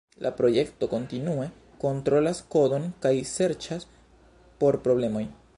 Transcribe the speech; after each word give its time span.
La 0.25 0.29
projekto 0.37 0.87
kontinue 0.93 1.45
kontrolas 1.83 2.41
kodon 2.57 2.91
kaj 3.07 3.15
serĉas 3.35 3.89
por 4.65 4.83
problemoj. 4.89 5.27